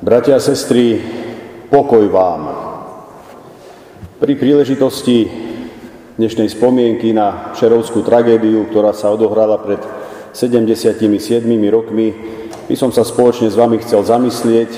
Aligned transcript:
Bratia 0.00 0.36
a 0.36 0.40
sestry, 0.40 0.96
pokoj 1.68 2.08
vám. 2.08 2.48
Pri 4.16 4.32
príležitosti 4.32 5.28
dnešnej 6.16 6.48
spomienky 6.48 7.12
na 7.12 7.52
Šerovskú 7.52 8.00
tragédiu, 8.00 8.64
ktorá 8.72 8.96
sa 8.96 9.12
odohrala 9.12 9.60
pred 9.60 9.76
77 10.32 11.04
rokmi, 11.68 12.16
by 12.64 12.76
som 12.80 12.88
sa 12.88 13.04
spoločne 13.04 13.52
s 13.52 13.60
vami 13.60 13.76
chcel 13.84 14.00
zamyslieť 14.00 14.72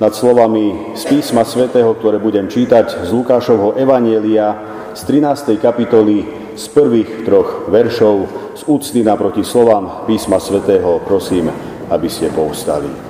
nad 0.00 0.16
slovami 0.16 0.96
z 0.96 1.12
písma 1.12 1.44
svätého, 1.44 1.92
ktoré 2.00 2.16
budem 2.16 2.48
čítať 2.48 3.04
z 3.04 3.12
Lukášovho 3.12 3.76
Evanielia 3.76 4.64
z 4.96 5.04
13. 5.12 5.60
kapitoly 5.60 6.24
z 6.56 6.64
prvých 6.72 7.28
troch 7.28 7.68
veršov 7.68 8.16
z 8.56 8.64
úcty 8.64 9.04
naproti 9.04 9.44
slovám 9.44 10.08
písma 10.08 10.40
svätého 10.40 11.04
prosím, 11.04 11.52
aby 11.92 12.08
ste 12.08 12.32
povstali. 12.32 13.03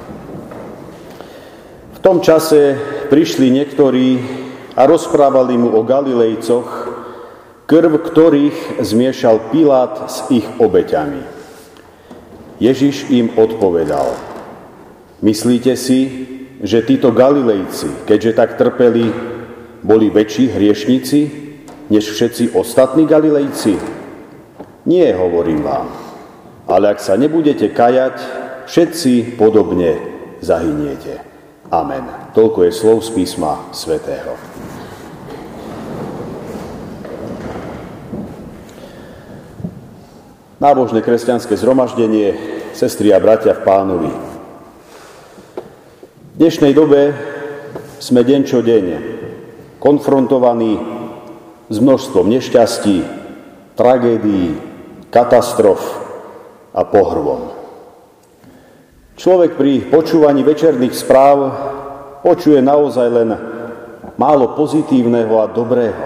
Tom 2.05 2.21
čase 2.21 2.77
prišli 3.09 3.49
niektorí 3.49 4.21
a 4.77 4.85
rozprávali 4.85 5.57
mu 5.57 5.73
o 5.73 5.81
Galilejcoch, 5.81 6.69
krv 7.65 7.93
ktorých 7.97 8.85
zmiešal 8.85 9.49
Pilát 9.49 10.13
s 10.13 10.29
ich 10.29 10.45
obeťami. 10.61 11.25
Ježiš 12.61 13.09
im 13.09 13.33
odpovedal, 13.33 14.13
myslíte 15.25 15.81
si, 15.81 16.29
že 16.61 16.85
títo 16.85 17.09
Galilejci, 17.09 18.05
keďže 18.05 18.37
tak 18.37 18.61
trpeli, 18.61 19.09
boli 19.81 20.13
väčší 20.13 20.53
hriešnici 20.53 21.21
než 21.89 22.05
všetci 22.13 22.53
ostatní 22.53 23.09
Galilejci? 23.09 23.81
Nie, 24.85 25.17
hovorím 25.17 25.65
vám. 25.65 25.89
Ale 26.69 26.93
ak 26.93 27.01
sa 27.01 27.17
nebudete 27.17 27.73
kajať, 27.73 28.17
všetci 28.69 29.41
podobne 29.41 29.97
zahyniete. 30.45 31.34
Amen. 31.75 32.07
Toľko 32.39 32.71
je 32.71 32.73
slov 32.73 33.03
z 33.03 33.11
písma 33.11 33.59
svätého. 33.75 34.39
Nábožné 40.63 41.03
kresťanské 41.03 41.59
zhromaždenie, 41.59 42.39
sestri 42.79 43.11
a 43.11 43.19
bratia 43.19 43.59
v 43.59 43.65
pánovi. 43.67 44.13
V 46.31 46.37
dnešnej 46.39 46.71
dobe 46.79 47.11
sme 47.99 48.23
deň 48.23 48.41
čo 48.47 48.63
deň 48.63 48.85
konfrontovaní 49.83 50.79
s 51.75 51.77
množstvom 51.83 52.31
nešťastí, 52.39 53.03
tragédií, 53.75 54.55
katastrof 55.11 55.83
a 56.71 56.87
pohrvom. 56.87 57.54
Človek 59.15 59.55
pri 59.55 59.87
počúvaní 59.95 60.43
večerných 60.43 60.91
správ 60.91 61.37
počuje 62.27 62.59
naozaj 62.59 63.09
len 63.15 63.31
málo 64.19 64.59
pozitívneho 64.59 65.39
a 65.39 65.47
dobrého. 65.47 66.05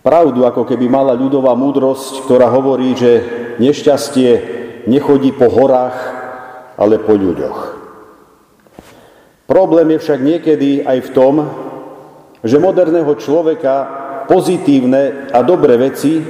Pravdu, 0.00 0.48
ako 0.48 0.64
keby 0.64 0.88
mala 0.88 1.12
ľudová 1.12 1.52
múdrosť, 1.52 2.24
ktorá 2.24 2.48
hovorí, 2.48 2.96
že 2.96 3.12
nešťastie 3.60 4.30
nechodí 4.88 5.32
po 5.32 5.48
horách, 5.52 5.96
ale 6.76 7.00
po 7.00 7.16
ľuďoch. 7.16 7.58
Problém 9.44 9.96
je 9.96 10.02
však 10.04 10.20
niekedy 10.24 10.88
aj 10.88 10.98
v 11.04 11.12
tom, 11.12 11.34
že 12.40 12.56
moderného 12.56 13.12
človeka 13.20 13.74
pozitívne 14.24 15.32
a 15.32 15.44
dobré 15.44 15.76
veci 15.76 16.20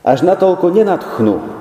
až 0.00 0.24
natoľko 0.24 0.72
nenadchnú, 0.72 1.55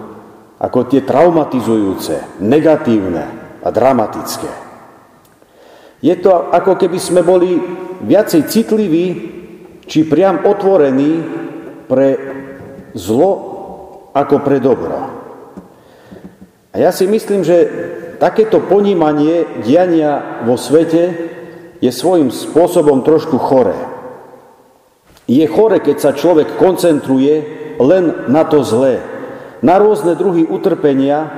ako 0.65 0.89
tie 0.89 1.05
traumatizujúce, 1.05 2.41
negatívne 2.41 3.25
a 3.61 3.69
dramatické. 3.69 4.49
Je 6.01 6.15
to 6.17 6.49
ako 6.49 6.73
keby 6.73 6.97
sme 6.97 7.21
boli 7.21 7.61
viacej 8.01 8.49
citliví 8.49 9.05
či 9.85 10.09
priam 10.09 10.41
otvorený 10.41 11.21
pre 11.85 12.17
zlo 12.97 13.31
ako 14.09 14.35
pre 14.41 14.57
dobro. 14.57 14.97
A 16.73 16.81
ja 16.81 16.89
si 16.89 17.05
myslím, 17.05 17.45
že 17.45 17.57
takéto 18.17 18.65
ponímanie 18.65 19.61
diania 19.61 20.41
vo 20.49 20.57
svete 20.57 21.03
je 21.77 21.91
svojím 21.93 22.33
spôsobom 22.33 23.05
trošku 23.05 23.37
choré. 23.37 23.77
Je 25.29 25.45
chore, 25.45 25.77
keď 25.81 25.97
sa 26.01 26.11
človek 26.13 26.57
koncentruje 26.57 27.35
len 27.81 28.29
na 28.29 28.45
to 28.45 28.61
zlé, 28.61 29.14
na 29.63 29.75
rôzne 29.79 30.17
druhy 30.17 30.43
utrpenia, 30.43 31.29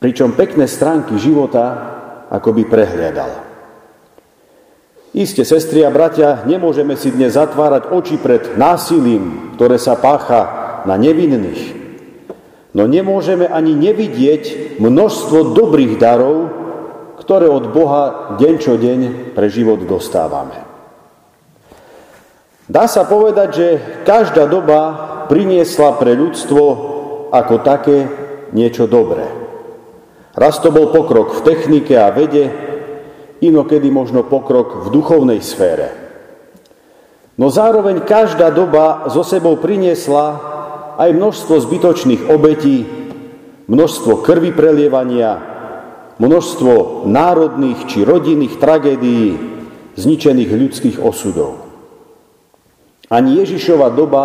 pričom 0.00 0.32
pekné 0.32 0.64
stránky 0.70 1.18
života 1.20 1.64
akoby 2.32 2.64
prehliadal. 2.64 3.52
Isté, 5.12 5.44
sestri 5.44 5.84
a 5.84 5.92
bratia, 5.92 6.40
nemôžeme 6.48 6.96
si 6.96 7.12
dnes 7.12 7.36
zatvárať 7.36 7.92
oči 7.92 8.16
pred 8.16 8.56
násilím, 8.56 9.52
ktoré 9.60 9.76
sa 9.76 10.00
pácha 10.00 10.42
na 10.88 10.96
nevinných. 10.96 11.76
No 12.72 12.88
nemôžeme 12.88 13.44
ani 13.44 13.76
nevidieť 13.76 14.76
množstvo 14.80 15.52
dobrých 15.52 16.00
darov, 16.00 16.48
ktoré 17.20 17.44
od 17.44 17.68
Boha 17.68 18.34
deň 18.40 18.54
čo 18.56 18.80
deň 18.80 19.00
pre 19.36 19.52
život 19.52 19.84
dostávame. 19.84 20.71
Dá 22.72 22.88
sa 22.88 23.04
povedať, 23.04 23.48
že 23.52 23.68
každá 24.08 24.48
doba 24.48 24.80
priniesla 25.28 25.92
pre 26.00 26.16
ľudstvo 26.16 26.62
ako 27.28 27.60
také 27.60 28.08
niečo 28.56 28.88
dobré. 28.88 29.28
Raz 30.32 30.56
to 30.64 30.72
bol 30.72 30.88
pokrok 30.88 31.36
v 31.36 31.44
technike 31.44 31.92
a 31.92 32.08
vede, 32.08 32.48
inokedy 33.44 33.92
možno 33.92 34.24
pokrok 34.24 34.88
v 34.88 34.92
duchovnej 34.92 35.44
sfére. 35.44 35.92
No 37.36 37.52
zároveň 37.52 38.08
každá 38.08 38.48
doba 38.48 39.04
zo 39.12 39.20
sebou 39.20 39.60
priniesla 39.60 40.40
aj 40.96 41.12
množstvo 41.12 41.54
zbytočných 41.68 42.32
obetí, 42.32 42.88
množstvo 43.68 44.24
krvi 44.24 44.48
prelievania, 44.48 45.36
množstvo 46.16 47.04
národných 47.04 47.84
či 47.84 48.00
rodinných 48.00 48.56
tragédií, 48.56 49.36
zničených 50.00 50.50
ľudských 50.56 50.96
osudov. 51.04 51.71
Ani 53.12 53.44
Ježišova 53.44 53.92
doba 53.92 54.24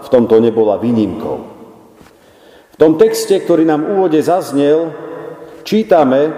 v 0.00 0.08
tomto 0.08 0.40
nebola 0.40 0.80
výnimkou. 0.80 1.38
V 2.72 2.76
tom 2.80 2.96
texte, 2.96 3.36
ktorý 3.36 3.68
nám 3.68 3.84
v 3.84 3.90
úvode 3.92 4.16
zaznel, 4.24 4.88
čítame, 5.68 6.32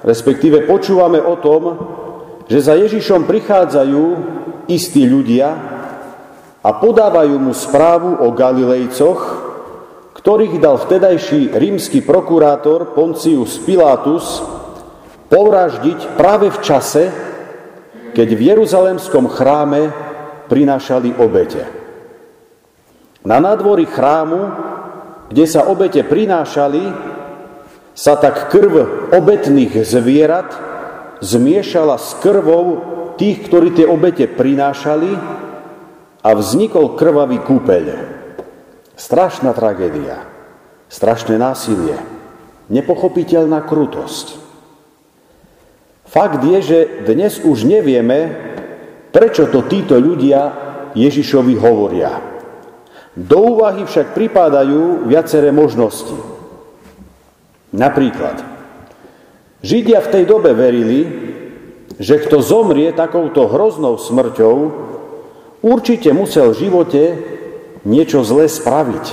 respektíve 0.00 0.64
počúvame 0.64 1.20
o 1.20 1.36
tom, 1.36 1.62
že 2.48 2.64
za 2.64 2.72
Ježišom 2.80 3.28
prichádzajú 3.28 4.04
istí 4.72 5.04
ľudia 5.04 5.52
a 6.64 6.70
podávajú 6.72 7.36
mu 7.36 7.52
správu 7.52 8.16
o 8.24 8.32
Galilejcoch, 8.32 9.20
ktorých 10.16 10.56
dal 10.56 10.80
vtedajší 10.80 11.52
rímsky 11.52 12.00
prokurátor 12.00 12.96
Poncius 12.96 13.60
Pilatus 13.60 14.40
povraždiť 15.28 16.16
práve 16.16 16.48
v 16.48 16.58
čase, 16.64 17.04
keď 18.16 18.28
v 18.32 18.40
Jeruzalemskom 18.56 19.28
chráme 19.28 20.05
prinášali 20.46 21.18
obete. 21.18 21.66
Na 23.26 23.42
nádvorí 23.42 23.86
chrámu, 23.90 24.40
kde 25.30 25.44
sa 25.50 25.66
obete 25.66 26.06
prinášali, 26.06 26.94
sa 27.96 28.14
tak 28.14 28.52
krv 28.52 29.08
obetných 29.10 29.82
zvierat 29.82 30.54
zmiešala 31.24 31.96
s 31.96 32.14
krvou 32.20 32.66
tých, 33.16 33.48
ktorí 33.48 33.72
tie 33.72 33.86
obete 33.88 34.28
prinášali 34.28 35.10
a 36.20 36.30
vznikol 36.36 36.94
krvavý 36.94 37.40
kúpeľ. 37.40 37.84
Strašná 38.96 39.52
tragédia, 39.56 40.24
strašné 40.92 41.40
násilie, 41.40 41.96
nepochopiteľná 42.68 43.64
krutosť. 43.64 44.40
Fakt 46.06 46.40
je, 46.46 46.58
že 46.62 46.78
dnes 47.04 47.42
už 47.42 47.66
nevieme, 47.66 48.32
prečo 49.16 49.48
to 49.48 49.64
títo 49.64 49.96
ľudia 49.96 50.52
Ježišovi 50.92 51.56
hovoria. 51.56 52.20
Do 53.16 53.56
úvahy 53.56 53.88
však 53.88 54.12
pripadajú 54.12 55.08
viaceré 55.08 55.48
možnosti. 55.48 56.12
Napríklad, 57.72 58.56
Židia 59.64 60.04
v 60.04 60.12
tej 60.12 60.24
dobe 60.28 60.52
verili, 60.52 61.00
že 61.96 62.20
kto 62.20 62.44
zomrie 62.44 62.92
takouto 62.92 63.48
hroznou 63.48 63.96
smrťou, 63.96 64.56
určite 65.64 66.12
musel 66.12 66.52
v 66.52 66.60
živote 66.68 67.02
niečo 67.88 68.20
zlé 68.20 68.52
spraviť. 68.52 69.06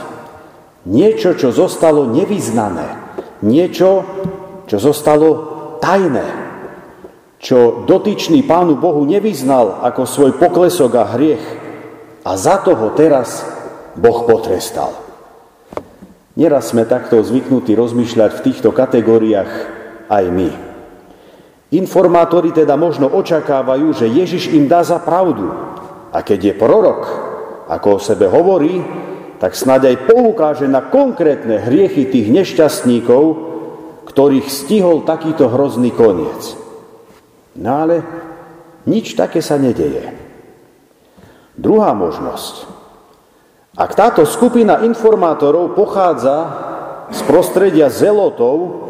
Niečo, 0.84 1.40
čo 1.40 1.56
zostalo 1.56 2.12
nevyznané. 2.12 3.00
Niečo, 3.40 4.04
čo 4.68 4.78
zostalo 4.84 5.30
tajné. 5.80 6.28
Čo 7.44 7.84
dotyčný 7.84 8.48
Pánu 8.48 8.80
Bohu 8.80 9.04
nevyznal 9.04 9.84
ako 9.84 10.08
svoj 10.08 10.32
poklesok 10.40 10.96
a 10.96 11.12
hriech. 11.12 11.44
A 12.24 12.40
za 12.40 12.64
toho 12.64 12.96
teraz 12.96 13.44
Boh 14.00 14.24
potrestal. 14.24 14.96
Neraz 16.40 16.72
sme 16.72 16.88
takto 16.88 17.20
zvyknutí 17.20 17.76
rozmýšľať 17.76 18.32
v 18.40 18.44
týchto 18.48 18.72
kategóriách 18.72 19.52
aj 20.08 20.26
my. 20.32 20.50
Informátori 21.76 22.56
teda 22.56 22.80
možno 22.80 23.12
očakávajú, 23.12 23.92
že 23.92 24.08
Ježiš 24.08 24.48
im 24.56 24.72
dá 24.72 24.80
za 24.88 25.04
pravdu. 25.04 25.52
A 26.16 26.24
keď 26.24 26.40
je 26.48 26.54
prorok, 26.56 27.02
ako 27.68 28.00
o 28.00 28.00
sebe 28.00 28.32
hovorí, 28.32 28.80
tak 29.44 29.52
snáď 29.52 29.92
aj 29.92 30.08
poukáže 30.08 30.68
na 30.72 30.80
konkrétne 30.80 31.60
hriechy 31.60 32.08
tých 32.08 32.32
nešťastníkov, 32.32 33.24
ktorých 34.08 34.48
stihol 34.48 35.04
takýto 35.04 35.52
hrozný 35.52 35.92
koniec. 35.92 36.63
No 37.58 37.86
ale 37.86 38.02
nič 38.90 39.14
také 39.14 39.40
sa 39.40 39.62
nedeje. 39.62 40.10
Druhá 41.54 41.94
možnosť. 41.94 42.66
Ak 43.74 43.94
táto 43.98 44.26
skupina 44.26 44.82
informátorov 44.86 45.74
pochádza 45.78 46.38
z 47.10 47.20
prostredia 47.26 47.90
zelotov, 47.90 48.86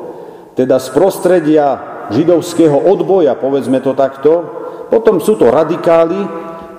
teda 0.56 0.80
z 0.80 0.88
prostredia 0.92 1.68
židovského 2.12 2.76
odboja, 2.92 3.36
povedzme 3.36 3.80
to 3.80 3.96
takto, 3.96 4.44
potom 4.92 5.24
sú 5.24 5.40
to 5.40 5.48
radikáli, 5.48 6.20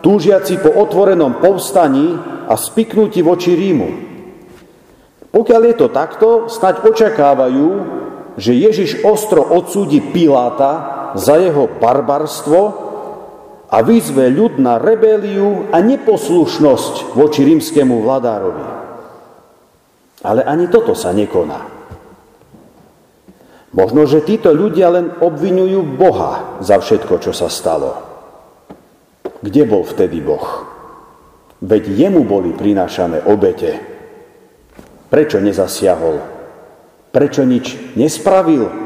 túžiaci 0.05 0.61
po 0.61 0.69
otvorenom 0.69 1.41
povstaní 1.41 2.13
a 2.45 2.55
spiknutí 2.61 3.25
voči 3.25 3.57
Rímu. 3.57 3.89
Pokiaľ 5.33 5.63
je 5.65 5.75
to 5.81 5.89
takto, 5.89 6.29
snať 6.47 6.85
očakávajú, 6.85 7.69
že 8.37 8.53
Ježiš 8.53 9.03
ostro 9.03 9.43
odsúdi 9.43 9.99
Piláta 9.99 10.94
za 11.15 11.39
jeho 11.39 11.71
barbarstvo 11.79 12.61
a 13.71 13.77
vyzve 13.83 14.31
ľud 14.31 14.63
na 14.63 14.79
rebeliu 14.79 15.71
a 15.71 15.83
neposlušnosť 15.83 17.15
voči 17.15 17.43
rímskému 17.43 18.03
vladárovi. 18.03 18.67
Ale 20.23 20.47
ani 20.47 20.71
toto 20.71 20.95
sa 20.95 21.11
nekoná. 21.11 21.75
Možno, 23.75 24.07
že 24.07 24.23
títo 24.23 24.55
ľudia 24.55 24.87
len 24.95 25.11
obvinujú 25.19 25.83
Boha 25.99 26.63
za 26.63 26.79
všetko, 26.79 27.19
čo 27.19 27.35
sa 27.35 27.51
stalo. 27.51 27.99
Kde 29.43 29.63
bol 29.67 29.83
vtedy 29.83 30.23
Boh? 30.23 30.63
Veď 31.59 31.91
jemu 31.91 32.23
boli 32.23 32.55
prinášané 32.55 33.27
obete. 33.27 33.83
Prečo 35.11 35.43
nezasiahol? 35.43 36.23
Prečo 37.11 37.43
nič 37.43 37.99
nespravil? 37.99 38.84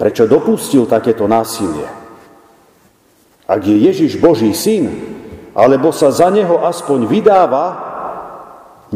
Prečo 0.00 0.24
dopustil 0.24 0.88
takéto 0.88 1.28
násilie? 1.28 1.84
Ak 3.44 3.60
je 3.60 3.76
Ježiš 3.76 4.16
Boží 4.16 4.56
syn, 4.56 4.88
alebo 5.52 5.92
sa 5.92 6.08
za 6.08 6.32
neho 6.32 6.64
aspoň 6.64 7.04
vydáva, 7.04 7.66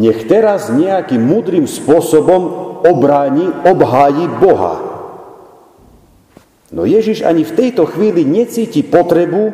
nech 0.01 0.25
teraz 0.25 0.73
nejakým 0.73 1.21
múdrym 1.21 1.69
spôsobom 1.69 2.65
obráni, 2.89 3.53
obháji 3.69 4.33
Boha. 4.41 4.75
No 6.73 6.89
Ježiš 6.89 7.21
ani 7.21 7.45
v 7.45 7.53
tejto 7.53 7.85
chvíli 7.85 8.25
necíti 8.25 8.81
potrebu 8.81 9.53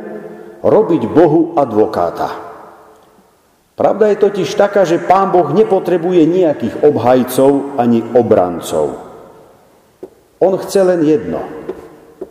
robiť 0.62 1.02
Bohu 1.10 1.58
advokáta. 1.58 2.30
Pravda 3.74 4.14
je 4.14 4.22
totiž 4.22 4.54
taká, 4.54 4.86
že 4.86 5.02
Pán 5.02 5.34
Boh 5.34 5.50
nepotrebuje 5.50 6.30
nejakých 6.30 6.86
obhajcov 6.86 7.74
ani 7.74 8.06
obrancov. 8.14 9.09
On 10.40 10.56
chce 10.56 10.80
len 10.82 11.04
jedno– 11.04 11.44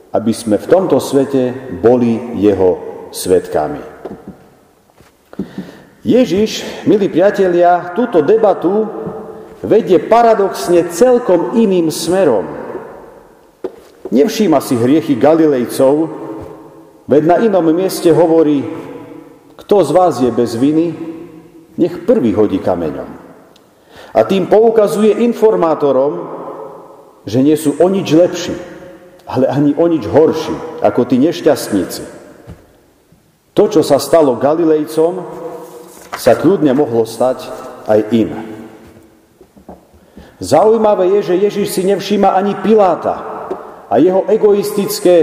aby 0.09 0.31
sme 0.33 0.57
v 0.57 0.69
tomto 0.69 0.97
svete 0.97 1.53
boli 1.81 2.33
jeho 2.41 2.81
svetkami. 3.13 3.81
Ježiš, 6.01 6.83
milí 6.89 7.11
priatelia, 7.11 7.93
túto 7.93 8.25
debatu 8.25 8.89
vedie 9.61 10.01
paradoxne 10.01 10.89
celkom 10.89 11.53
iným 11.59 11.93
smerom. 11.93 12.47
Nevšíma 14.09 14.57
si 14.63 14.73
hriechy 14.73 15.13
Galilejcov, 15.13 16.09
veď 17.05 17.23
na 17.29 17.37
inom 17.45 17.69
mieste 17.69 18.09
hovorí, 18.09 18.65
kto 19.61 19.75
z 19.85 19.89
vás 19.93 20.17
je 20.17 20.31
bez 20.33 20.57
viny, 20.57 20.97
nech 21.77 22.01
prvý 22.09 22.33
hodí 22.33 22.57
kameňom. 22.57 23.09
A 24.09 24.25
tým 24.25 24.49
poukazuje 24.49 25.21
informátorom, 25.21 26.38
že 27.27 27.39
nie 27.43 27.55
sú 27.59 27.75
o 27.79 27.87
nič 27.91 28.07
lepší, 28.15 28.55
ale 29.29 29.45
ani 29.45 29.71
o 29.75 29.85
nič 29.85 30.07
horší 30.07 30.83
ako 30.83 31.05
tí 31.05 31.19
nešťastníci. 31.19 32.03
To, 33.53 33.63
čo 33.67 33.81
sa 33.83 33.99
stalo 33.99 34.39
Galilejcom, 34.39 35.13
sa 36.15 36.35
kľudne 36.35 36.71
mohlo 36.75 37.03
stať 37.03 37.47
aj 37.87 37.99
im. 38.15 38.29
Zaujímavé 40.39 41.19
je, 41.19 41.33
že 41.33 41.43
Ježiš 41.43 41.67
si 41.75 41.81
nevšíma 41.83 42.31
ani 42.31 42.55
Piláta 42.63 43.15
a 43.91 43.93
jeho 43.99 44.23
egoistické 44.31 45.15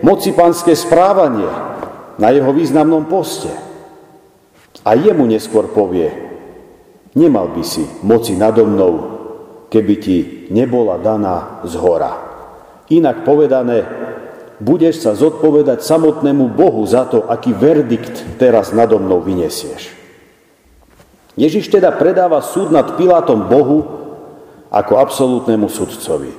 mocipanské 0.00 0.72
správanie 0.72 1.48
na 2.16 2.32
jeho 2.32 2.48
významnom 2.52 3.04
poste. 3.04 3.52
A 4.82 4.96
jemu 4.96 5.28
neskôr 5.28 5.68
povie, 5.70 6.10
nemal 7.14 7.52
by 7.52 7.62
si 7.62 7.84
moci 8.02 8.34
nado 8.34 8.64
mnou, 8.64 8.92
keby 9.68 9.94
ti 10.00 10.16
nebola 10.52 11.00
daná 11.00 11.64
z 11.64 11.72
hora. 11.80 12.12
Inak 12.92 13.24
povedané, 13.24 13.88
budeš 14.60 15.00
sa 15.02 15.16
zodpovedať 15.16 15.80
samotnému 15.80 16.52
Bohu 16.52 16.84
za 16.84 17.08
to, 17.08 17.24
aký 17.24 17.56
verdikt 17.56 18.36
teraz 18.36 18.76
nado 18.76 19.00
mnou 19.00 19.24
vyniesieš. 19.24 19.96
Ježiš 21.32 21.72
teda 21.72 21.96
predáva 21.96 22.44
súd 22.44 22.68
nad 22.68 23.00
Pilátom 23.00 23.48
Bohu 23.48 23.78
ako 24.68 24.92
absolútnemu 25.00 25.72
sudcovi. 25.72 26.32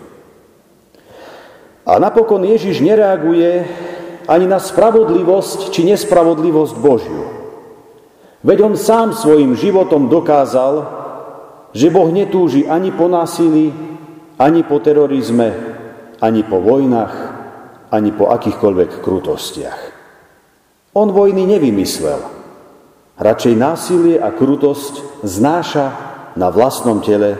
A 1.84 1.98
napokon 1.98 2.46
Ježiš 2.46 2.80
nereaguje 2.80 3.66
ani 4.30 4.46
na 4.48 4.62
spravodlivosť 4.62 5.74
či 5.74 5.84
nespravodlivosť 5.84 6.76
Božiu. 6.80 7.26
Veď 8.44 8.72
on 8.72 8.76
sám 8.80 9.12
svojim 9.16 9.56
životom 9.56 10.08
dokázal, 10.08 10.88
že 11.76 11.92
Boh 11.92 12.08
netúži 12.14 12.70
ani 12.70 12.94
po 12.94 13.10
násilí, 13.10 13.74
ani 14.38 14.62
po 14.66 14.82
terorizme, 14.82 15.54
ani 16.22 16.42
po 16.44 16.62
vojnách, 16.64 17.14
ani 17.94 18.10
po 18.16 18.34
akýchkoľvek 18.34 19.06
krutostiach. 19.06 19.82
On 20.98 21.10
vojny 21.10 21.46
nevymyslel. 21.46 22.22
Radšej 23.14 23.54
násilie 23.54 24.18
a 24.18 24.34
krutosť 24.34 25.22
znáša 25.22 25.86
na 26.34 26.50
vlastnom 26.50 26.98
tele 27.06 27.38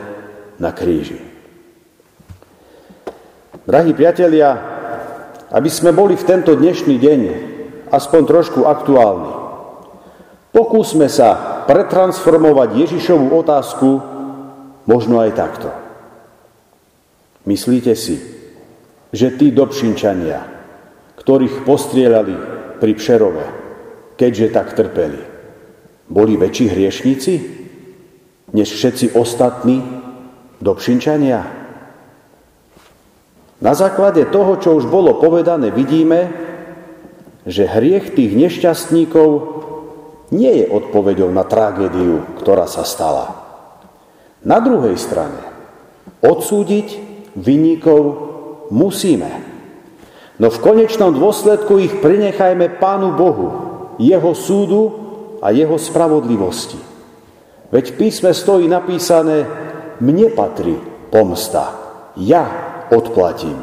na 0.62 0.70
kríži. 0.70 1.18
Drahí 3.66 3.90
priatelia, 3.90 4.54
aby 5.50 5.70
sme 5.70 5.90
boli 5.90 6.14
v 6.14 6.26
tento 6.28 6.54
dnešný 6.54 6.94
deň 6.94 7.20
aspoň 7.90 8.22
trošku 8.22 8.60
aktuálni, 8.70 9.34
pokúsme 10.54 11.10
sa 11.10 11.62
pretransformovať 11.66 12.68
Ježišovú 12.70 13.34
otázku 13.34 13.88
možno 14.86 15.18
aj 15.18 15.30
takto. 15.34 15.83
Myslíte 17.44 17.92
si, 17.92 18.16
že 19.12 19.36
tí 19.36 19.52
dobšinčania, 19.52 20.40
ktorých 21.20 21.68
postrielali 21.68 22.34
pri 22.80 22.92
Pšerove, 22.96 23.46
keďže 24.16 24.46
tak 24.48 24.72
trpeli, 24.72 25.20
boli 26.08 26.40
väčší 26.40 26.72
hriešníci 26.72 27.34
než 28.56 28.68
všetci 28.72 29.12
ostatní 29.12 29.84
dobšinčania? 30.64 31.40
Na 33.60 33.72
základe 33.76 34.24
toho, 34.32 34.56
čo 34.56 34.80
už 34.80 34.88
bolo 34.88 35.20
povedané, 35.20 35.68
vidíme, 35.68 36.32
že 37.44 37.68
hriech 37.68 38.16
tých 38.16 38.32
nešťastníkov 38.32 39.28
nie 40.32 40.64
je 40.64 40.66
odpovedou 40.72 41.28
na 41.28 41.44
tragédiu, 41.44 42.24
ktorá 42.40 42.64
sa 42.64 42.88
stala. 42.88 43.36
Na 44.44 44.64
druhej 44.64 44.96
strane, 44.96 45.40
odsúdiť 46.24 47.03
vynikov 47.38 48.02
musíme. 48.70 49.30
No 50.38 50.50
v 50.50 50.62
konečnom 50.62 51.14
dôsledku 51.14 51.78
ich 51.78 51.94
prinechajme 52.02 52.82
Pánu 52.82 53.14
Bohu, 53.14 53.48
Jeho 54.02 54.34
súdu 54.34 54.82
a 55.38 55.54
Jeho 55.54 55.78
spravodlivosti. 55.78 56.78
Veď 57.70 57.94
v 57.94 57.98
písme 58.06 58.30
stojí 58.34 58.66
napísané, 58.66 59.46
mne 60.02 60.30
patrí 60.34 60.74
pomsta, 61.10 61.74
ja 62.18 62.42
odplatím, 62.90 63.58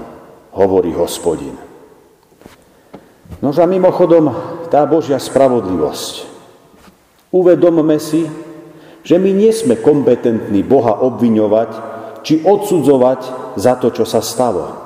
hovorí 0.55 0.95
hospodin. 0.95 1.55
Nož 3.43 3.63
a 3.63 3.67
mimochodom, 3.67 4.31
tá 4.71 4.87
Božia 4.87 5.19
spravodlivosť. 5.19 6.27
Uvedomme 7.31 7.99
si, 7.99 8.27
že 9.03 9.19
my 9.19 9.31
nie 9.31 9.51
sme 9.51 9.79
kompetentní 9.79 10.63
Boha 10.63 10.99
obviňovať 11.03 11.90
či 12.21 12.41
odsudzovať 12.41 13.53
za 13.57 13.77
to, 13.77 13.89
čo 13.93 14.05
sa 14.05 14.21
stalo. 14.21 14.81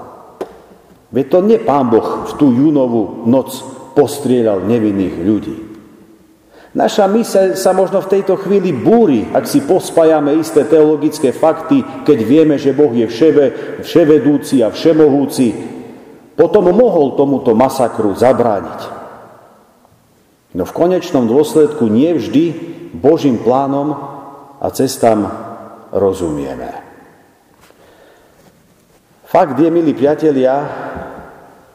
Veď 1.16 1.26
to 1.32 1.40
nie 1.46 1.60
pán 1.62 1.88
Boh 1.88 2.28
v 2.28 2.34
tú 2.36 2.52
júnovú 2.52 3.24
noc 3.30 3.56
postrieľal 3.96 4.68
nevinných 4.68 5.16
ľudí. 5.24 5.58
Naša 6.76 7.08
myseľ 7.08 7.56
sa 7.56 7.72
možno 7.72 8.04
v 8.04 8.20
tejto 8.20 8.36
chvíli 8.36 8.76
búri, 8.76 9.32
ak 9.32 9.48
si 9.48 9.64
pospájame 9.64 10.36
isté 10.36 10.68
teologické 10.68 11.32
fakty, 11.32 12.04
keď 12.04 12.20
vieme, 12.20 12.60
že 12.60 12.76
Boh 12.76 12.92
je 12.92 13.08
vševe, 13.08 13.46
vševedúci 13.80 14.60
a 14.60 14.76
všemohúci. 14.76 15.74
potom 16.36 16.68
mohol 16.68 17.16
tomuto 17.16 17.56
masakru 17.56 18.12
zabrániť. 18.12 18.92
No 20.52 20.68
v 20.68 20.76
konečnom 20.76 21.32
dôsledku 21.32 21.88
nie 21.88 22.12
vždy 22.12 22.44
Božím 22.92 23.40
plánom 23.40 23.96
a 24.60 24.68
cestám 24.76 25.32
rozumieme. 25.96 26.85
Fakt 29.26 29.58
je, 29.58 29.74
milí 29.74 29.98
priatelia, 29.98 30.70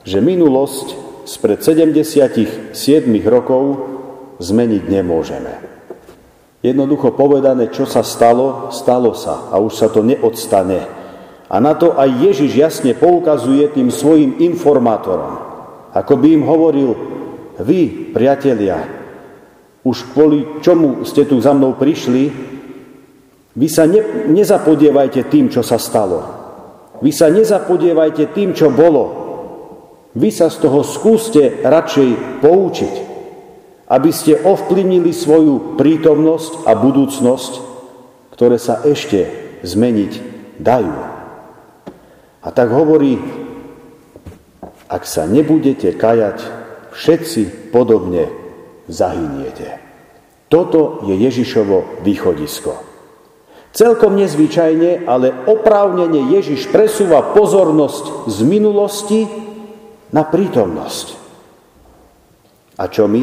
že 0.07 0.23
minulosť 0.23 0.95
spred 1.27 1.59
77 1.59 2.71
rokov 3.27 3.63
zmeniť 4.39 4.83
nemôžeme. 4.87 5.53
Jednoducho 6.63 7.11
povedané, 7.19 7.75
čo 7.75 7.91
sa 7.91 8.07
stalo, 8.07 8.71
stalo 8.71 9.19
sa 9.19 9.51
a 9.51 9.59
už 9.59 9.73
sa 9.75 9.91
to 9.91 10.07
neodstane. 10.07 10.87
A 11.51 11.57
na 11.59 11.75
to 11.75 11.99
aj 11.99 12.23
Ježiš 12.23 12.55
jasne 12.55 12.95
poukazuje 12.95 13.67
tým 13.75 13.91
svojim 13.91 14.39
informátorom. 14.39 15.43
Ako 15.91 16.23
by 16.23 16.27
im 16.31 16.47
hovoril, 16.47 16.95
vy, 17.59 18.15
priatelia, 18.15 18.79
už 19.83 20.15
kvôli 20.15 20.63
čomu 20.63 21.03
ste 21.03 21.27
tu 21.27 21.43
za 21.43 21.51
mnou 21.51 21.75
prišli, 21.75 22.31
vy 23.59 23.67
sa 23.67 23.91
ne, 23.91 24.31
nezapodievajte 24.31 25.27
tým, 25.27 25.51
čo 25.51 25.67
sa 25.67 25.75
stalo. 25.83 26.40
Vy 27.01 27.11
sa 27.17 27.33
nezapodievajte 27.33 28.37
tým, 28.37 28.53
čo 28.53 28.69
bolo. 28.69 29.05
Vy 30.13 30.29
sa 30.29 30.53
z 30.53 30.69
toho 30.69 30.85
skúste 30.85 31.65
radšej 31.65 32.43
poučiť, 32.45 32.95
aby 33.89 34.11
ste 34.13 34.37
ovplyvnili 34.37 35.11
svoju 35.11 35.81
prítomnosť 35.81 36.69
a 36.69 36.77
budúcnosť, 36.77 37.53
ktoré 38.37 38.61
sa 38.61 38.85
ešte 38.85 39.27
zmeniť 39.65 40.13
dajú. 40.61 40.97
A 42.41 42.49
tak 42.53 42.69
hovorí, 42.73 43.21
ak 44.91 45.03
sa 45.07 45.25
nebudete 45.25 45.95
kajať, 45.95 46.39
všetci 46.91 47.71
podobne 47.71 48.29
zahyniete. 48.91 49.79
Toto 50.51 51.07
je 51.07 51.15
Ježišovo 51.15 52.03
východisko. 52.03 52.90
Celkom 53.71 54.19
nezvyčajne, 54.19 55.07
ale 55.07 55.31
oprávnene 55.47 56.35
Ježiš 56.35 56.67
presúva 56.75 57.23
pozornosť 57.31 58.27
z 58.27 58.39
minulosti 58.43 59.21
na 60.11 60.27
prítomnosť. 60.27 61.07
A 62.83 62.91
čo 62.91 63.07
my? 63.07 63.23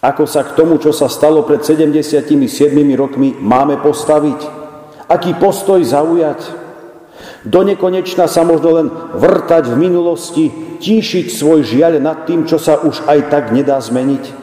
Ako 0.00 0.24
sa 0.24 0.46
k 0.46 0.54
tomu, 0.56 0.78
čo 0.78 0.94
sa 0.94 1.10
stalo 1.10 1.44
pred 1.44 1.60
77 1.60 2.16
rokmi, 2.96 3.36
máme 3.36 3.82
postaviť? 3.82 4.40
Aký 5.10 5.34
postoj 5.36 5.82
zaujať? 5.82 6.40
Do 7.44 7.66
nekonečna 7.66 8.30
sa 8.30 8.46
možno 8.46 8.80
len 8.80 8.88
vrtať 9.18 9.68
v 9.68 9.76
minulosti, 9.76 10.44
tíšiť 10.80 11.26
svoj 11.28 11.66
žiaľ 11.66 12.00
nad 12.00 12.24
tým, 12.24 12.46
čo 12.46 12.56
sa 12.56 12.80
už 12.80 13.04
aj 13.10 13.28
tak 13.28 13.44
nedá 13.52 13.76
zmeniť? 13.76 14.39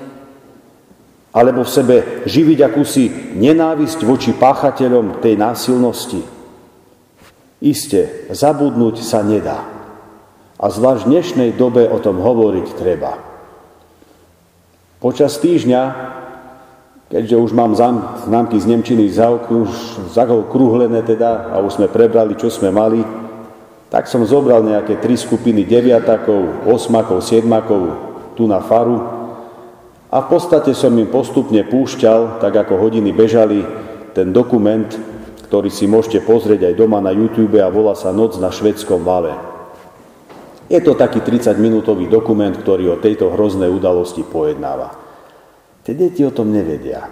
Alebo 1.38 1.62
v 1.62 1.70
sebe 1.70 1.98
živiť 2.26 2.60
akúsi 2.66 3.06
nenávisť 3.38 4.02
voči 4.02 4.34
páchateľom 4.34 5.22
tej 5.22 5.38
násilnosti. 5.38 6.26
Isté, 7.62 8.26
zabudnúť 8.34 9.06
sa 9.06 9.22
nedá. 9.22 9.62
A 10.58 10.66
zvlášť 10.74 11.06
v 11.06 11.12
dnešnej 11.14 11.50
dobe 11.54 11.86
o 11.86 12.02
tom 12.02 12.18
hovoriť 12.18 12.68
treba. 12.74 13.22
Počas 14.98 15.38
týždňa, 15.38 15.82
keďže 17.14 17.38
už 17.38 17.54
mám 17.54 17.78
známky 18.26 18.58
z 18.58 18.66
Nemčiny 18.74 19.06
zaokrúhlené 20.10 21.06
teda 21.06 21.54
a 21.54 21.62
už 21.62 21.78
sme 21.78 21.86
prebrali, 21.86 22.34
čo 22.34 22.50
sme 22.50 22.74
mali, 22.74 23.06
tak 23.94 24.10
som 24.10 24.26
zobral 24.26 24.66
nejaké 24.66 24.98
tri 24.98 25.14
skupiny 25.14 25.70
deviatakov, 25.70 26.66
osmakov, 26.66 27.22
siedmakov 27.22 27.94
tu 28.34 28.50
na 28.50 28.58
faru 28.58 29.17
a 30.08 30.18
v 30.24 30.28
podstate 30.32 30.72
som 30.72 30.96
im 30.96 31.12
postupne 31.12 31.60
púšťal, 31.68 32.40
tak 32.40 32.56
ako 32.56 32.80
hodiny 32.80 33.12
bežali, 33.12 33.60
ten 34.16 34.32
dokument, 34.32 34.88
ktorý 35.52 35.68
si 35.68 35.84
môžete 35.88 36.24
pozrieť 36.24 36.72
aj 36.72 36.80
doma 36.80 37.04
na 37.04 37.12
YouTube 37.12 37.60
a 37.60 37.68
volá 37.68 37.92
sa 37.92 38.16
Noc 38.16 38.40
na 38.40 38.48
švedskom 38.48 39.04
vale. 39.04 39.36
Je 40.68 40.80
to 40.84 40.96
taký 41.00 41.24
30-minútový 41.24 42.12
dokument, 42.12 42.52
ktorý 42.52 42.96
o 42.96 43.02
tejto 43.04 43.32
hroznej 43.32 43.72
udalosti 43.72 44.24
pojednáva. 44.28 44.96
Tie 45.84 45.96
deti 45.96 46.24
o 46.28 46.36
tom 46.36 46.52
nevedia 46.52 47.08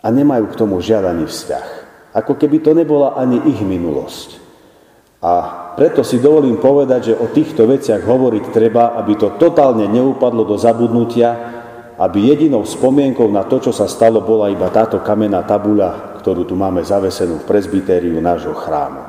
a 0.00 0.06
nemajú 0.08 0.52
k 0.52 0.58
tomu 0.58 0.80
žiadaný 0.80 1.28
vzťah. 1.28 1.66
Ako 2.16 2.40
keby 2.40 2.64
to 2.64 2.72
nebola 2.72 3.16
ani 3.20 3.40
ich 3.44 3.60
minulosť. 3.60 4.40
A 5.20 5.32
preto 5.76 6.00
si 6.00 6.20
dovolím 6.20 6.56
povedať, 6.56 7.12
že 7.12 7.18
o 7.20 7.28
týchto 7.28 7.68
veciach 7.68 8.04
hovoriť 8.04 8.44
treba, 8.52 8.96
aby 8.96 9.16
to 9.20 9.36
totálne 9.36 9.84
neupadlo 9.84 10.48
do 10.48 10.56
zabudnutia, 10.56 11.55
aby 11.96 12.28
jedinou 12.28 12.68
spomienkou 12.68 13.28
na 13.32 13.48
to, 13.48 13.56
čo 13.60 13.72
sa 13.72 13.88
stalo, 13.88 14.20
bola 14.20 14.52
iba 14.52 14.68
táto 14.68 15.00
kamenná 15.00 15.40
tabuľa, 15.48 16.20
ktorú 16.20 16.44
tu 16.44 16.52
máme 16.52 16.84
zavesenú 16.84 17.40
v 17.40 17.48
prezbitériu 17.48 18.20
nášho 18.20 18.52
chrámu. 18.52 19.00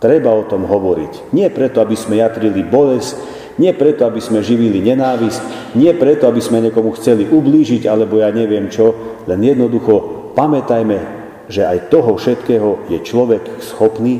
Treba 0.00 0.32
o 0.32 0.48
tom 0.48 0.64
hovoriť. 0.64 1.36
Nie 1.36 1.52
preto, 1.52 1.84
aby 1.84 1.92
sme 1.92 2.24
jatrili 2.24 2.64
bolesť, 2.64 3.20
nie 3.60 3.76
preto, 3.76 4.08
aby 4.08 4.24
sme 4.24 4.40
živili 4.40 4.80
nenávisť, 4.80 5.76
nie 5.76 5.92
preto, 5.92 6.24
aby 6.24 6.40
sme 6.40 6.64
niekomu 6.64 6.96
chceli 6.96 7.28
ublížiť, 7.28 7.84
alebo 7.84 8.16
ja 8.24 8.32
neviem 8.32 8.72
čo, 8.72 8.96
len 9.28 9.44
jednoducho 9.44 10.32
pamätajme, 10.32 11.20
že 11.52 11.68
aj 11.68 11.92
toho 11.92 12.16
všetkého 12.16 12.88
je 12.88 12.98
človek 13.04 13.60
schopný. 13.60 14.16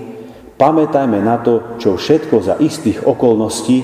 Pamätajme 0.61 1.25
na 1.25 1.41
to, 1.41 1.81
čo 1.81 1.97
všetko 1.97 2.37
za 2.45 2.55
istých 2.61 3.09
okolností 3.09 3.81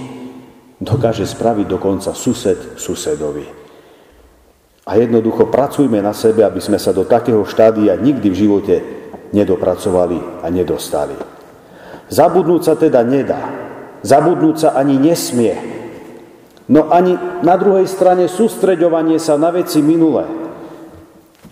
dokáže 0.77 1.25
spraviť 1.25 1.65
dokonca 1.65 2.13
sused 2.13 2.77
susedovi. 2.77 3.66
A 4.87 4.95
jednoducho 4.95 5.51
pracujme 5.51 5.99
na 5.99 6.15
sebe, 6.15 6.47
aby 6.47 6.63
sme 6.63 6.79
sa 6.79 6.95
do 6.95 7.03
takého 7.03 7.43
štádia 7.43 7.99
nikdy 7.99 8.31
v 8.31 8.41
živote 8.47 8.75
nedopracovali 9.35 10.43
a 10.43 10.47
nedostali. 10.47 11.19
Zabudnúť 12.07 12.63
sa 12.63 12.75
teda 12.79 13.03
nedá. 13.03 13.51
Zabudnúť 14.07 14.57
sa 14.63 14.69
ani 14.79 14.95
nesmie. 14.95 15.59
No 16.71 16.87
ani 16.91 17.19
na 17.43 17.59
druhej 17.59 17.91
strane 17.91 18.31
sústreďovanie 18.31 19.19
sa 19.19 19.35
na 19.35 19.51
veci 19.51 19.83
minulé, 19.83 20.27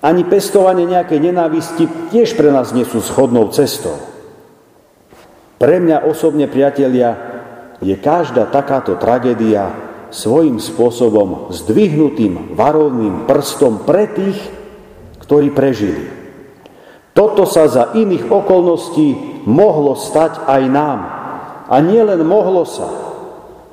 ani 0.03 0.23
pestovanie 0.27 0.87
nejakej 0.91 1.19
nenávisti 1.19 2.15
tiež 2.15 2.39
pre 2.39 2.51
nás 2.55 2.71
nie 2.71 2.87
sú 2.87 3.03
schodnou 3.03 3.51
cestou. 3.51 3.95
Pre 5.59 5.77
mňa 5.79 6.07
osobne, 6.07 6.51
priatelia, 6.51 7.15
je 7.79 7.95
každá 7.99 8.47
takáto 8.51 8.99
tragédia 8.99 9.84
svojím 10.15 10.63
spôsobom 10.63 11.51
zdvihnutým 11.51 12.55
varovným 12.55 13.27
prstom 13.27 13.83
pre 13.83 14.07
tých, 14.07 14.39
ktorí 15.27 15.51
prežili. 15.51 16.07
Toto 17.11 17.43
sa 17.51 17.67
za 17.67 17.91
iných 17.99 18.31
okolností 18.31 19.43
mohlo 19.51 19.99
stať 19.99 20.47
aj 20.47 20.63
nám. 20.71 20.99
A 21.67 21.83
nielen 21.83 22.23
mohlo 22.23 22.63
sa. 22.63 22.87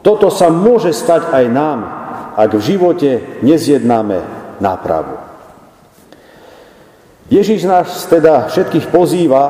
Toto 0.01 0.33
sa 0.33 0.49
môže 0.49 0.89
stať 0.97 1.29
aj 1.29 1.45
nám, 1.53 1.79
ak 2.33 2.57
v 2.57 2.65
živote 2.73 3.09
nezjednáme 3.45 4.17
nápravu. 4.57 5.21
Ježiš 7.29 7.69
nás 7.69 8.09
teda 8.09 8.49
všetkých 8.49 8.89
pozýva 8.89 9.43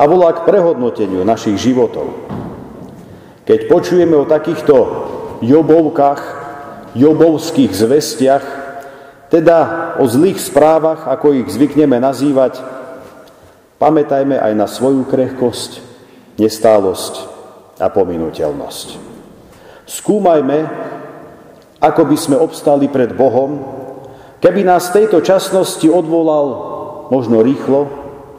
a 0.00 0.02
volá 0.08 0.32
k 0.32 0.48
prehodnoteniu 0.48 1.28
našich 1.28 1.60
životov. 1.60 2.08
Keď 3.44 3.68
počujeme 3.68 4.16
o 4.16 4.24
takýchto 4.24 4.76
Jobovkách, 5.40 6.22
Jobovských 6.92 7.72
zvestiach, 7.72 8.44
teda 9.30 9.58
o 10.02 10.04
zlých 10.10 10.42
správach, 10.42 11.06
ako 11.06 11.32
ich 11.38 11.48
zvykneme 11.48 11.96
nazývať, 12.02 12.60
pamätajme 13.78 14.36
aj 14.36 14.52
na 14.58 14.66
svoju 14.66 15.06
krehkosť, 15.06 15.80
nestálosť 16.36 17.14
a 17.80 17.88
pominuteľnosť. 17.88 18.88
Skúmajme, 19.86 20.58
ako 21.80 22.02
by 22.04 22.16
sme 22.18 22.36
obstali 22.36 22.92
pred 22.92 23.16
Bohom, 23.16 23.64
keby 24.44 24.66
nás 24.66 24.92
tejto 24.92 25.24
časnosti 25.24 25.88
odvolal 25.88 26.46
možno 27.08 27.40
rýchlo 27.40 27.88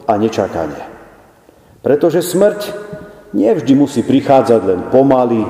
a 0.06 0.14
nečakane. 0.14 0.78
Pretože 1.82 2.22
smrť 2.22 2.60
nevždy 3.34 3.72
musí 3.74 4.06
prichádzať 4.06 4.60
len 4.62 4.80
pomaly, 4.94 5.42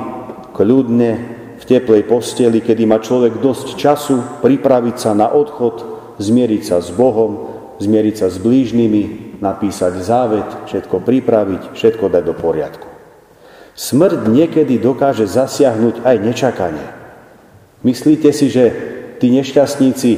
kľudne 0.57 1.42
v 1.63 1.65
teplej 1.65 2.11
posteli, 2.11 2.59
kedy 2.59 2.83
má 2.91 2.99
človek 2.99 3.39
dosť 3.39 3.79
času 3.79 4.43
pripraviť 4.43 4.97
sa 4.99 5.15
na 5.15 5.31
odchod, 5.31 5.87
zmieriť 6.19 6.63
sa 6.67 6.83
s 6.83 6.91
Bohom, 6.91 7.55
zmieriť 7.79 8.15
sa 8.19 8.27
s 8.27 8.43
blížnymi, 8.43 9.39
napísať 9.39 10.03
závet, 10.03 10.47
všetko 10.67 11.07
pripraviť, 11.07 11.63
všetko 11.75 12.11
dať 12.11 12.23
do 12.27 12.35
poriadku. 12.35 12.87
Smrť 13.79 14.27
niekedy 14.27 14.83
dokáže 14.83 15.27
zasiahnuť 15.31 16.03
aj 16.03 16.17
nečakanie. 16.19 16.89
Myslíte 17.87 18.35
si, 18.35 18.51
že 18.51 18.65
tí 19.19 19.31
nešťastníci 19.31 20.13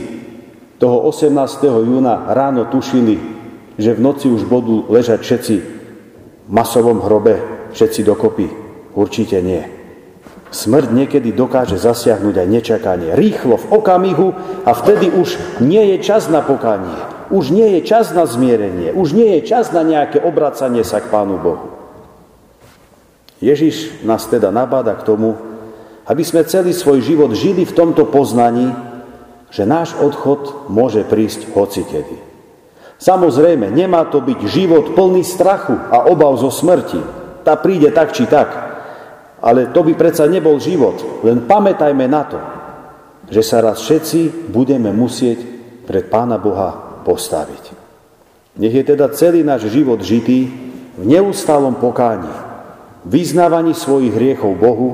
toho 0.80 1.04
18. 1.08 1.32
júna 1.64 2.28
ráno 2.32 2.68
tušili, 2.68 3.20
že 3.76 3.96
v 3.96 4.00
noci 4.00 4.32
už 4.32 4.48
budú 4.48 4.88
ležať 4.88 5.20
všetci 5.24 5.54
v 6.44 6.50
masovom 6.52 7.04
hrobe, 7.04 7.40
všetci 7.72 8.00
dokopy? 8.04 8.48
Určite 8.92 9.40
nie. 9.40 9.73
Smrť 10.52 10.88
niekedy 10.92 11.32
dokáže 11.32 11.80
zasiahnuť 11.80 12.34
aj 12.40 12.48
nečakanie. 12.48 13.10
Rýchlo, 13.16 13.56
v 13.58 13.66
okamihu 13.80 14.28
a 14.64 14.70
vtedy 14.76 15.10
už 15.10 15.60
nie 15.64 15.94
je 15.94 15.96
čas 16.04 16.28
na 16.32 16.44
pokanie. 16.44 16.94
Už 17.32 17.50
nie 17.50 17.78
je 17.78 17.80
čas 17.88 18.12
na 18.12 18.28
zmierenie. 18.28 18.92
Už 18.92 19.16
nie 19.16 19.40
je 19.40 19.48
čas 19.48 19.72
na 19.72 19.80
nejaké 19.82 20.20
obracanie 20.20 20.84
sa 20.84 21.00
k 21.00 21.10
Pánu 21.10 21.40
Bohu. 21.40 21.74
Ježiš 23.42 24.04
nás 24.06 24.24
teda 24.30 24.48
nabáda 24.54 24.94
k 24.96 25.04
tomu, 25.04 25.36
aby 26.08 26.22
sme 26.24 26.48
celý 26.48 26.72
svoj 26.72 27.00
život 27.04 27.32
žili 27.32 27.64
v 27.64 27.76
tomto 27.76 28.08
poznaní, 28.08 28.72
že 29.52 29.68
náš 29.68 29.96
odchod 29.96 30.70
môže 30.72 31.04
prísť 31.04 31.52
hocikedy. 31.52 32.16
Samozrejme, 33.00 33.68
nemá 33.68 34.08
to 34.08 34.24
byť 34.24 34.40
život 34.48 34.96
plný 34.96 35.26
strachu 35.26 35.76
a 35.92 36.08
obav 36.08 36.40
zo 36.40 36.48
smrti. 36.48 37.00
Tá 37.44 37.58
príde 37.58 37.92
tak 37.92 38.16
či 38.16 38.24
tak. 38.24 38.63
Ale 39.44 39.68
to 39.76 39.84
by 39.84 39.92
predsa 39.92 40.24
nebol 40.24 40.56
život. 40.56 41.20
Len 41.20 41.44
pamätajme 41.44 42.08
na 42.08 42.22
to, 42.24 42.40
že 43.28 43.44
sa 43.44 43.60
raz 43.60 43.84
všetci 43.84 44.48
budeme 44.48 44.88
musieť 44.88 45.36
pred 45.84 46.08
Pána 46.08 46.40
Boha 46.40 47.00
postaviť. 47.04 47.76
Nech 48.56 48.72
je 48.72 48.84
teda 48.88 49.12
celý 49.12 49.44
náš 49.44 49.68
život 49.68 50.00
žitý 50.00 50.48
v 50.96 51.02
neustálom 51.04 51.76
pokáni, 51.76 52.30
vyznávaní 53.04 53.76
svojich 53.76 54.16
hriechov 54.16 54.56
Bohu 54.56 54.90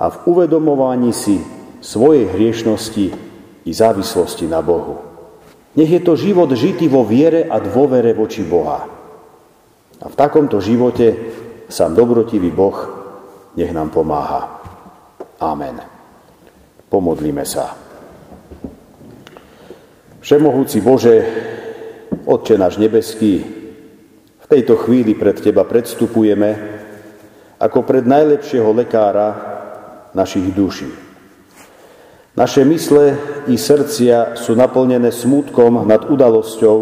a 0.00 0.10
v 0.10 0.16
uvedomovaní 0.26 1.14
si 1.14 1.38
svojej 1.78 2.34
hriešnosti 2.34 3.06
i 3.62 3.70
závislosti 3.70 4.50
na 4.50 4.58
Bohu. 4.58 4.98
Nech 5.78 5.90
je 5.94 6.02
to 6.02 6.18
život 6.18 6.50
žitý 6.50 6.90
vo 6.90 7.06
viere 7.06 7.46
a 7.46 7.62
dôvere 7.62 8.10
voči 8.10 8.42
Boha. 8.42 8.90
A 10.02 10.06
v 10.10 10.18
takomto 10.18 10.58
živote 10.58 11.14
sám 11.70 11.94
dobrotivý 11.94 12.50
Boh 12.50 12.97
nech 13.58 13.74
nám 13.74 13.90
pomáha. 13.90 14.62
Amen. 15.42 15.82
Pomodlíme 16.86 17.42
sa. 17.42 17.74
Všemohúci 20.22 20.78
Bože, 20.78 21.16
Otče 22.22 22.54
náš 22.54 22.78
nebeský, 22.78 23.42
v 24.38 24.46
tejto 24.46 24.78
chvíli 24.80 25.18
pred 25.18 25.36
Teba 25.36 25.66
predstupujeme 25.66 26.78
ako 27.58 27.82
pred 27.82 28.06
najlepšieho 28.06 28.70
lekára 28.70 29.28
našich 30.14 30.54
duší. 30.54 30.88
Naše 32.38 32.62
mysle 32.62 33.18
i 33.50 33.58
srdcia 33.58 34.38
sú 34.38 34.54
naplnené 34.54 35.10
smútkom 35.10 35.82
nad 35.90 36.06
udalosťou, 36.06 36.76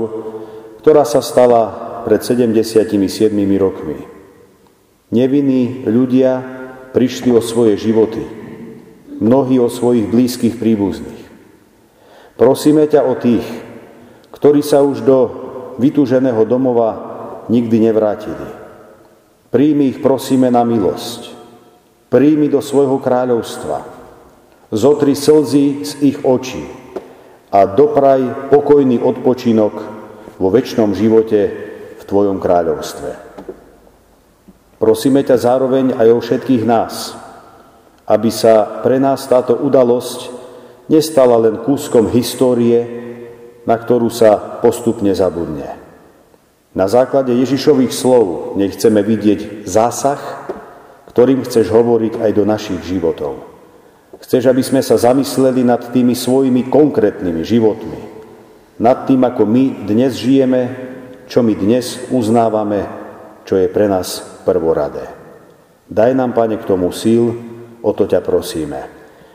ktorá 0.85 1.09
sa 1.09 1.25
stala 1.25 1.62
pred 2.04 2.21
77 2.21 2.92
rokmi. 3.56 3.99
Nevinní 5.11 5.87
ľudia 5.87 6.56
prišli 6.97 7.29
o 7.37 7.45
svoje 7.45 7.76
životy, 7.76 8.25
mnohí 9.21 9.61
o 9.61 9.69
svojich 9.69 10.09
blízkych 10.09 10.57
príbuzných. 10.57 11.29
Prosíme 12.41 12.88
ťa 12.88 13.05
o 13.05 13.12
tých, 13.21 13.45
ktorí 14.33 14.65
sa 14.65 14.81
už 14.81 15.05
do 15.05 15.19
vytúženého 15.76 16.49
domova 16.49 16.91
nikdy 17.53 17.93
nevrátili. 17.93 18.49
Príjmi 19.53 19.93
ich 19.93 20.00
prosíme 20.00 20.49
na 20.49 20.65
milosť. 20.65 21.37
Príjmi 22.09 22.49
do 22.49 22.65
svojho 22.65 22.97
kráľovstva. 22.97 23.85
Zotri 24.73 25.12
slzy 25.12 25.85
z 25.85 25.93
ich 26.00 26.19
očí 26.25 26.65
a 27.53 27.69
dopraj 27.69 28.49
pokojný 28.49 29.05
odpočinok 29.05 29.75
vo 30.41 30.49
väčšnom 30.49 30.97
živote 30.97 31.41
v 31.97 32.03
Tvojom 32.09 32.41
kráľovstve. 32.41 33.25
Prosíme 34.87 35.26
ťa 35.26 35.35
zároveň 35.35 35.99
aj 35.99 36.09
o 36.14 36.23
všetkých 36.23 36.62
nás, 36.62 37.19
aby 38.07 38.31
sa 38.31 38.87
pre 38.87 39.02
nás 39.02 39.26
táto 39.26 39.59
udalosť 39.59 40.30
nestala 40.87 41.34
len 41.43 41.58
kúskom 41.67 42.06
histórie, 42.15 42.87
na 43.67 43.75
ktorú 43.82 44.06
sa 44.06 44.63
postupne 44.63 45.11
zabudne. 45.11 45.75
Na 46.71 46.87
základe 46.87 47.34
Ježišových 47.34 47.91
slov 47.91 48.54
nechceme 48.54 49.02
vidieť 49.02 49.67
zásah, 49.67 50.23
ktorým 51.11 51.43
chceš 51.43 51.67
hovoriť 51.67 52.23
aj 52.23 52.30
do 52.30 52.47
našich 52.47 52.87
životov. 52.87 53.43
Chceš, 54.23 54.47
aby 54.47 54.63
sme 54.63 54.87
sa 54.87 54.95
zamysleli 54.95 55.67
nad 55.67 55.82
tými 55.91 56.15
svojimi 56.15 56.71
konkrétnymi 56.71 57.43
životmi, 57.43 58.00
nad 58.78 59.02
tým, 59.02 59.26
ako 59.26 59.50
my 59.50 59.82
dnes 59.82 60.15
žijeme, 60.15 60.63
čo 61.26 61.43
my 61.43 61.58
dnes 61.58 62.06
uznávame, 62.15 62.87
čo 63.43 63.58
je 63.58 63.67
pre 63.67 63.91
nás 63.91 64.36
prvoradé. 64.47 65.11
Daj 65.91 66.15
nám, 66.15 66.30
Pane, 66.30 66.63
k 66.63 66.69
tomu 66.71 66.95
síl, 66.95 67.35
o 67.82 67.91
to 67.91 68.06
ťa 68.06 68.23
prosíme. 68.23 68.80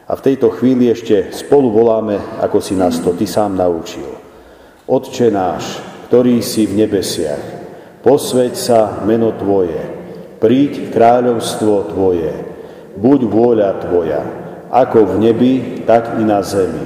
A 0.07 0.11
v 0.15 0.23
tejto 0.23 0.51
chvíli 0.55 0.87
ešte 0.87 1.31
spolu 1.35 1.71
voláme, 1.71 2.19
ako 2.39 2.63
si 2.63 2.79
nás 2.79 2.99
to 3.03 3.11
Ty 3.15 3.27
sám 3.27 3.59
naučil. 3.59 4.07
Otče 4.87 5.31
náš, 5.31 5.79
ktorý 6.11 6.43
si 6.43 6.67
v 6.67 6.83
nebesiach, 6.83 7.43
posveď 8.03 8.53
sa 8.55 8.79
meno 9.07 9.31
Tvoje, 9.35 9.79
príď 10.43 10.91
kráľovstvo 10.91 11.95
Tvoje, 11.95 12.31
buď 12.99 13.19
vôľa 13.23 13.71
Tvoja, 13.87 14.21
ako 14.67 15.15
v 15.15 15.15
nebi, 15.19 15.53
tak 15.87 16.19
i 16.19 16.23
na 16.27 16.43
zemi. 16.43 16.83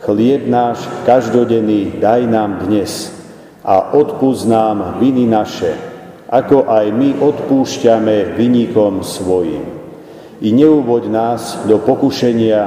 Chlieb 0.00 0.48
náš 0.48 0.84
každodenný 1.04 2.00
daj 2.00 2.24
nám 2.24 2.64
dnes 2.64 3.12
a 3.60 3.92
odpúsť 3.96 4.44
nám 4.48 4.76
viny 5.00 5.28
naše, 5.28 5.76
ako 6.30 6.70
aj 6.70 6.86
my 6.94 7.18
odpúšťame 7.18 8.38
vynikom 8.38 9.02
svojim. 9.02 9.66
I 10.40 10.54
neuvoď 10.54 11.02
nás 11.10 11.42
do 11.66 11.82
pokušenia, 11.82 12.62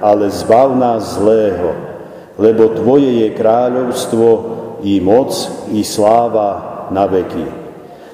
ale 0.00 0.32
zbav 0.32 0.74
nás 0.74 1.20
zlého, 1.20 1.76
lebo 2.40 2.72
Tvoje 2.72 3.28
je 3.28 3.28
kráľovstvo, 3.36 4.28
i 4.82 4.98
moc, 4.98 5.30
i 5.70 5.86
sláva 5.86 6.88
na 6.90 7.06
veky. 7.06 7.46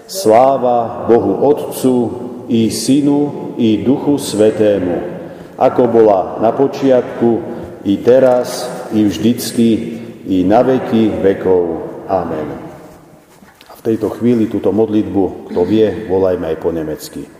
Sláva 0.04 1.08
Bohu 1.08 1.46
Otcu, 1.48 1.96
i 2.50 2.68
Synu, 2.68 3.54
i 3.56 3.80
Duchu 3.80 4.20
Svetému, 4.20 5.00
ako 5.56 5.82
bola 5.88 6.36
na 6.44 6.52
počiatku, 6.52 7.40
i 7.88 7.96
teraz, 8.04 8.68
i 8.92 9.06
vždycky, 9.08 9.68
i 10.28 10.44
na 10.44 10.60
veky 10.60 11.24
vekov. 11.24 11.64
Amen 12.04 12.67
v 13.78 13.80
tejto 13.86 14.10
chvíli 14.10 14.50
túto 14.50 14.74
modlitbu, 14.74 15.54
kto 15.54 15.60
vie, 15.62 16.10
volajme 16.10 16.50
aj 16.50 16.56
po 16.58 16.74
nemecky. 16.74 17.30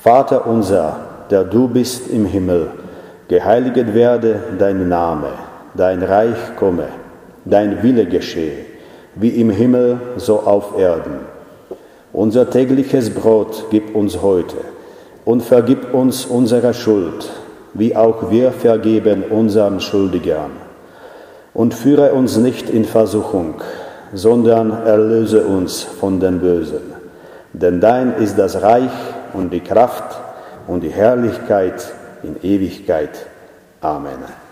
Vater 0.00 0.48
unser, 0.48 0.96
der 1.28 1.44
du 1.44 1.68
bist 1.68 2.08
im 2.08 2.24
Himmel, 2.24 2.72
geheiliget 3.28 3.92
werde 3.92 4.56
dein 4.56 4.88
Name, 4.88 5.36
dein 5.76 6.00
Reich 6.00 6.56
komme, 6.56 6.88
dein 7.44 7.84
Wille 7.84 8.08
geschehe, 8.08 8.64
wie 9.12 9.36
im 9.36 9.52
Himmel, 9.52 10.16
so 10.16 10.40
auf 10.40 10.80
Erden. 10.80 11.28
Unser 12.16 12.48
tägliches 12.48 13.12
Brot 13.12 13.68
gib 13.68 13.94
uns 13.94 14.22
heute 14.22 14.56
und 15.28 15.42
vergib 15.42 15.92
uns 15.92 16.24
unsere 16.24 16.72
Schuld, 16.72 17.28
wie 17.74 17.94
auch 17.94 18.30
wir 18.30 18.52
vergeben 18.52 19.24
unseren 19.28 19.80
Schuldigern. 19.80 20.64
Und 21.52 21.74
führe 21.74 22.14
uns 22.14 22.36
nicht 22.36 22.70
in 22.70 22.84
Versuchung, 22.84 23.60
sondern 24.14 24.86
erlöse 24.86 25.42
uns 25.44 25.82
von 25.82 26.20
den 26.20 26.40
Bösen. 26.40 26.94
Denn 27.52 27.80
dein 27.80 28.14
ist 28.14 28.38
das 28.38 28.62
Reich 28.62 28.90
und 29.32 29.52
die 29.52 29.60
Kraft 29.60 30.16
und 30.66 30.82
die 30.82 30.90
Herrlichkeit 30.90 31.92
in 32.22 32.36
Ewigkeit. 32.42 33.26
Amen. 33.80 34.43